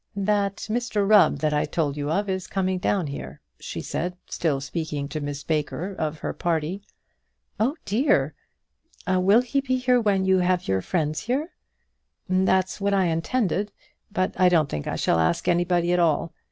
"That 0.15 0.55
Mr 0.67 1.07
Rubb 1.07 1.37
that 1.41 1.53
I 1.53 1.65
told 1.65 1.95
you 1.95 2.09
of 2.09 2.27
is 2.27 2.47
coming 2.47 2.79
down 2.79 3.05
here," 3.05 3.39
she 3.59 3.81
said, 3.81 4.17
still 4.25 4.59
speaking 4.59 5.07
to 5.09 5.21
Miss 5.21 5.43
Baker 5.43 5.93
of 5.95 6.17
her 6.25 6.33
party. 6.33 6.81
"Oh, 7.59 7.75
dear! 7.85 8.33
will 9.07 9.41
he 9.43 9.61
be 9.61 9.77
here 9.77 10.01
when 10.01 10.25
you 10.25 10.39
have 10.39 10.67
your 10.67 10.81
friends 10.81 11.19
here?" 11.19 11.51
"That's 12.27 12.81
what 12.81 12.95
I 12.95 13.09
intended; 13.09 13.71
but 14.11 14.33
I 14.39 14.49
don't 14.49 14.69
think 14.69 14.87
I 14.87 14.95
shall 14.95 15.19
ask 15.19 15.47
anybody 15.47 15.93
at 15.93 15.99
all. 15.99 16.33